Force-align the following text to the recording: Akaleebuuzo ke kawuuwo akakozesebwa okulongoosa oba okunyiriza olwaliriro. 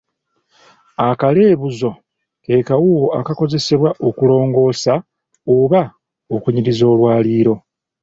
Akaleebuuzo 1.07 1.91
ke 2.43 2.55
kawuuwo 2.67 3.07
akakozesebwa 3.19 3.89
okulongoosa 4.07 4.93
oba 5.55 5.81
okunyiriza 6.35 6.83
olwaliriro. 6.93 7.55